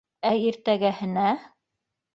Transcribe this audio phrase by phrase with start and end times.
[0.29, 1.27] Ә иртәгәһенә.